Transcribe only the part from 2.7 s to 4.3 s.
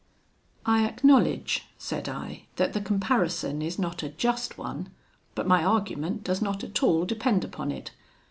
the comparison is not a